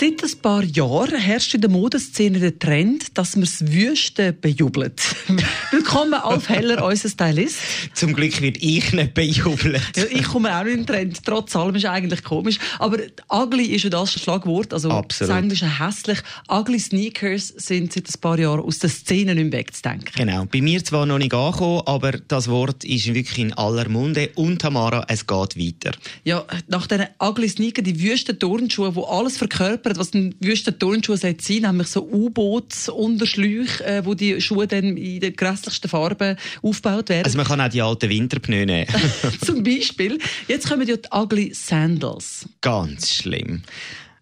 [0.00, 5.02] Seit ein paar Jahren herrscht in der Modeszene der Trend, dass man das Wüste bejubelt.
[5.72, 7.56] Willkommen, Alf Heller, unser Stylist.
[7.94, 9.82] Zum Glück wird ich nicht bejubelt.
[9.96, 11.24] Ja, ich komme auch nicht in den Trend.
[11.24, 12.60] Trotz allem ist eigentlich komisch.
[12.78, 12.98] Aber
[13.28, 14.72] ugly ist ja das Schlagwort.
[14.72, 15.32] Also Absolut.
[15.32, 16.20] das Englische hässlich.
[16.48, 20.12] Ugly Sneakers sind seit ein paar Jahren aus der Szene nicht mehr wegzudenken.
[20.14, 20.44] Genau.
[20.44, 24.30] Bei mir zwar noch nicht angekommen, aber das Wort ist wirklich in aller Munde.
[24.36, 25.90] Und Tamara, es geht weiter.
[26.22, 29.38] Ja, nach diesen ugly Sneaker, die wüsten Turnschuhe, die alles
[29.88, 34.96] verkörpert, was ein wüsten Turnschuh sein sollte, nämlich so U-Bootsunterschläuche, äh, wo die Schuhe dann
[34.96, 37.24] in den grässlichsten Farben aufgebaut werden.
[37.24, 38.86] Also man kann auch die alten Winterpneu nehmen.
[39.44, 40.18] Zum Beispiel.
[40.46, 42.48] Jetzt kommen ja die ugly Sandals.
[42.60, 43.62] Ganz schlimm.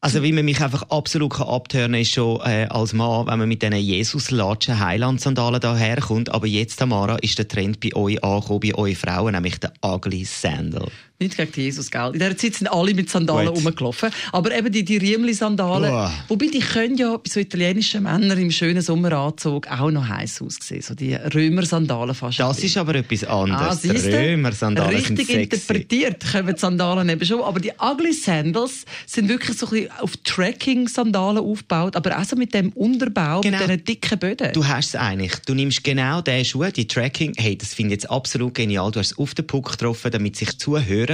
[0.00, 3.48] Also wie man mich einfach absolut kann abtören ist schon äh, als Mann, wenn man
[3.48, 6.28] mit diesen Jesus-Latschen Heiland-Sandalen daherkommt.
[6.28, 10.26] Aber jetzt, Tamara, ist der Trend bei euch angekommen, bei euch Frauen, nämlich der Ugly
[10.26, 10.88] Sandal.
[11.24, 12.10] Nicht gegen Jesus, gell?
[12.12, 13.64] In dieser Zeit sind alle mit Sandalen Gut.
[13.64, 14.10] rumgelaufen.
[14.32, 16.12] Aber eben die, die Riemli-Sandalen, Uah.
[16.28, 20.82] wobei die können ja bei so italienischen Männern im schönen Sommeranzug auch noch heiß aussehen.
[20.82, 22.38] So die Römer-Sandalen fast.
[22.40, 23.82] Das ist aber etwas Ah, anderes.
[23.82, 24.12] siehste?
[24.12, 27.40] Römer-Sandalen sind Richtig interpretiert kommen die Sandalen eben schon.
[27.42, 32.36] Aber die Ugly Sandals sind wirklich so ein bisschen auf Tracking-Sandalen aufgebaut, aber auch so
[32.36, 33.58] mit dem Unterbau, Genau.
[33.58, 34.52] mit diesen dicken Böden.
[34.52, 35.34] Du hast es eigentlich.
[35.46, 37.34] Du nimmst genau diesen Schuh, die Tracking.
[37.36, 38.90] Hey, das finde ich jetzt absolut genial.
[38.90, 40.56] Du hast es auf den Puck getroffen, damit sich die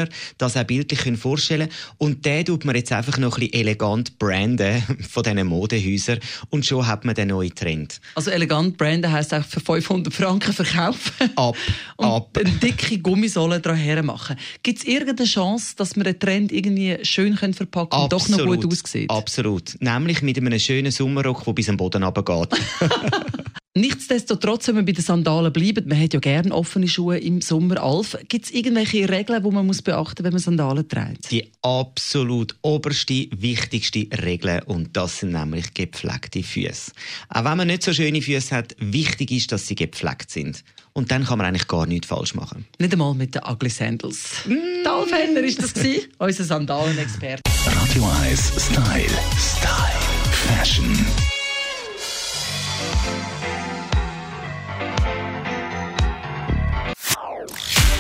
[0.00, 1.96] Zuhörer das auch bildlich vorstellen können.
[1.98, 6.18] Und den tut man jetzt einfach noch ein bisschen elegant branden von diesen Modehäusern.
[6.50, 8.00] Und schon hat man den neuen Trend.
[8.14, 11.30] Also elegant branden heisst auch für 500 Franken verkaufen.
[11.36, 11.56] Ab,
[11.96, 12.38] und ab.
[12.38, 14.36] eine dicke Gummisohle daran machen.
[14.62, 18.44] Gibt es irgendeine Chance, dass wir den Trend irgendwie schön können verpacken und doch noch
[18.44, 19.10] gut aussieht?
[19.10, 19.76] Absolut.
[19.80, 22.60] Nämlich mit einem schönen Sommerrock, der bis am Boden runtergeht.
[23.76, 27.80] Nichtsdestotrotz, wenn wir bei den Sandalen bleiben, man hat ja gerne offene Schuhe im Sommer.
[27.80, 31.30] Alf, gibt es irgendwelche Regeln, die man muss beachten muss, wenn man Sandalen trägt?
[31.30, 34.60] Die absolut oberste, wichtigste Regel.
[34.66, 36.90] Und das sind nämlich gepflegte Füße.
[37.28, 40.64] Auch wenn man nicht so schöne Füße hat, wichtig ist, dass sie gepflegt sind.
[40.92, 42.66] Und dann kann man eigentlich gar nichts falsch machen.
[42.80, 44.46] Nicht einmal mit den Ugly Sandals.
[44.46, 44.84] Mm.
[44.84, 45.72] Alf Heller ist das
[46.18, 47.42] unser Sandalenexperte.
[47.66, 49.06] Radio 1 Style.
[49.38, 50.09] Style.